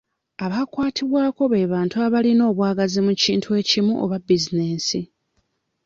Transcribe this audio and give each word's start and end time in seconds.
Abakwatibwako 0.45 1.41
be 1.51 1.69
bantu 1.73 1.95
abalina 2.05 2.43
obwagazi 2.51 2.99
mu 3.07 3.13
kintu 3.23 3.49
ekimu 3.61 3.93
oba 4.03 4.17
bizinensi. 4.27 4.99